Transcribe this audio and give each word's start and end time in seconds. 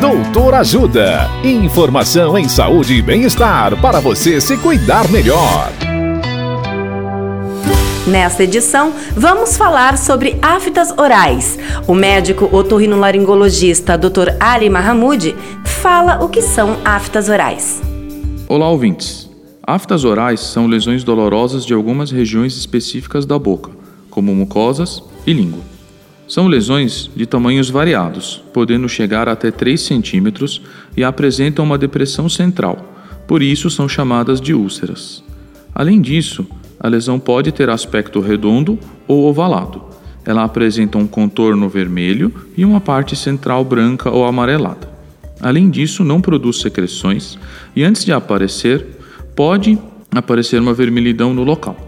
Doutor 0.00 0.54
Ajuda. 0.54 1.28
Informação 1.42 2.38
em 2.38 2.48
saúde 2.48 2.94
e 2.94 3.02
bem-estar 3.02 3.76
para 3.80 3.98
você 3.98 4.40
se 4.40 4.56
cuidar 4.56 5.10
melhor. 5.10 5.72
Nesta 8.06 8.44
edição, 8.44 8.94
vamos 9.16 9.56
falar 9.56 9.98
sobre 9.98 10.38
aftas 10.40 10.96
orais. 10.96 11.58
O 11.88 11.94
médico 11.94 12.48
otorrinolaringologista 12.56 13.98
Dr. 13.98 14.36
Ali 14.38 14.70
Mahamud 14.70 15.34
fala 15.64 16.22
o 16.22 16.28
que 16.28 16.42
são 16.42 16.76
aftas 16.84 17.28
orais. 17.28 17.82
Olá, 18.48 18.68
ouvintes. 18.68 19.28
Aftas 19.66 20.04
orais 20.04 20.38
são 20.38 20.68
lesões 20.68 21.02
dolorosas 21.02 21.66
de 21.66 21.74
algumas 21.74 22.12
regiões 22.12 22.56
específicas 22.56 23.26
da 23.26 23.36
boca, 23.36 23.72
como 24.08 24.32
mucosas 24.32 25.02
e 25.26 25.32
língua. 25.32 25.77
São 26.28 26.46
lesões 26.46 27.10
de 27.16 27.24
tamanhos 27.24 27.70
variados, 27.70 28.42
podendo 28.52 28.86
chegar 28.86 29.30
até 29.30 29.50
3 29.50 29.80
centímetros 29.80 30.60
e 30.94 31.02
apresentam 31.02 31.64
uma 31.64 31.78
depressão 31.78 32.28
central, 32.28 32.94
por 33.26 33.42
isso 33.42 33.70
são 33.70 33.88
chamadas 33.88 34.38
de 34.38 34.52
úlceras. 34.52 35.24
Além 35.74 36.02
disso, 36.02 36.46
a 36.78 36.86
lesão 36.86 37.18
pode 37.18 37.50
ter 37.50 37.70
aspecto 37.70 38.20
redondo 38.20 38.78
ou 39.06 39.24
ovalado. 39.24 39.82
Ela 40.22 40.44
apresenta 40.44 40.98
um 40.98 41.06
contorno 41.06 41.66
vermelho 41.66 42.30
e 42.54 42.62
uma 42.62 42.80
parte 42.80 43.16
central 43.16 43.64
branca 43.64 44.10
ou 44.10 44.26
amarelada. 44.26 44.86
Além 45.40 45.70
disso, 45.70 46.04
não 46.04 46.20
produz 46.20 46.60
secreções 46.60 47.38
e 47.74 47.82
antes 47.82 48.04
de 48.04 48.12
aparecer, 48.12 48.84
pode 49.34 49.78
aparecer 50.14 50.60
uma 50.60 50.74
vermelhidão 50.74 51.32
no 51.32 51.42
local. 51.42 51.87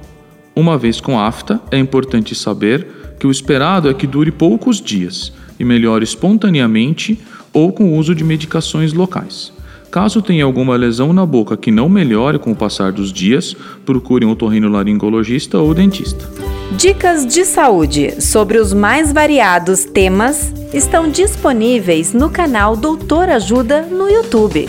Uma 0.54 0.76
vez 0.76 1.00
com 1.00 1.18
afta, 1.18 1.60
é 1.70 1.78
importante 1.78 2.34
saber 2.34 2.86
que 3.18 3.26
o 3.26 3.30
esperado 3.30 3.88
é 3.88 3.94
que 3.94 4.06
dure 4.06 4.30
poucos 4.30 4.80
dias 4.80 5.32
e 5.58 5.64
melhore 5.64 6.04
espontaneamente 6.04 7.18
ou 7.52 7.72
com 7.72 7.84
o 7.84 7.96
uso 7.96 8.14
de 8.14 8.24
medicações 8.24 8.92
locais. 8.92 9.52
Caso 9.90 10.22
tenha 10.22 10.44
alguma 10.44 10.76
lesão 10.76 11.12
na 11.12 11.26
boca 11.26 11.56
que 11.56 11.70
não 11.70 11.88
melhore 11.88 12.38
com 12.38 12.52
o 12.52 12.56
passar 12.56 12.92
dos 12.92 13.12
dias, 13.12 13.56
procure 13.84 14.24
um 14.24 14.30
otorrinolaringologista 14.30 15.58
ou 15.58 15.74
dentista. 15.74 16.28
Dicas 16.76 17.26
de 17.26 17.44
saúde 17.44 18.22
sobre 18.22 18.58
os 18.58 18.72
mais 18.72 19.12
variados 19.12 19.84
temas 19.84 20.52
estão 20.72 21.10
disponíveis 21.10 22.12
no 22.12 22.30
canal 22.30 22.76
Doutor 22.76 23.28
Ajuda 23.28 23.82
no 23.82 24.08
YouTube. 24.08 24.68